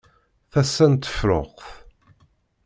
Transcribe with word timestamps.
Tasa 0.51 0.85
n 0.91 0.93
tefruxt. 0.95 1.67